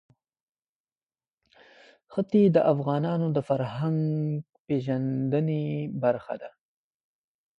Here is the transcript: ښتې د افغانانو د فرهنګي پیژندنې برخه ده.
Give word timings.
ښتې 2.13 2.43
د 2.55 2.57
افغانانو 2.73 3.27
د 3.35 3.37
فرهنګي 3.49 4.41
پیژندنې 4.65 5.65
برخه 6.03 6.35
ده. 6.41 6.49